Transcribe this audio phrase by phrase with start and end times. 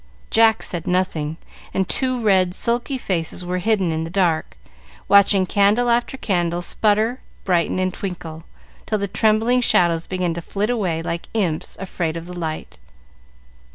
[0.31, 1.37] Jack said nothing,
[1.75, 4.57] and two red sulky faces were hidden in the dark,
[5.07, 8.43] watching candle after candle sputter, brighten, and twinkle,
[8.87, 12.79] till the trembling shadows began to flit away like imps afraid of the light.